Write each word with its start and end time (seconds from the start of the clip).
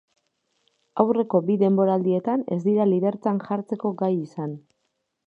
Aurreko 1.03 1.41
bi 1.49 1.57
denboraldietan 1.63 2.45
ez 2.55 2.57
dira 2.69 2.87
lidertzan 2.95 3.43
jartzeko 3.47 3.93
gai 4.01 4.13
izan. 4.17 4.57